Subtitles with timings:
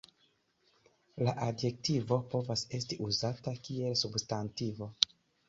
[1.27, 4.91] La adjektivo povas esti uzata kiel substantivo.